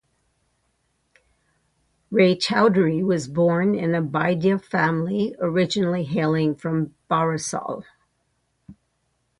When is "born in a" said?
3.27-4.01